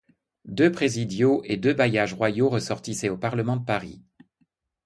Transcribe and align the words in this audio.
Deux 0.47 0.71
présidiaux 0.71 1.43
et 1.45 1.57
deux 1.57 1.75
bailliages 1.75 2.15
royaux 2.15 2.49
ressortissaient 2.49 3.09
au 3.09 3.17
Parlement 3.19 3.55
de 3.57 3.63
Paris. 3.65 4.01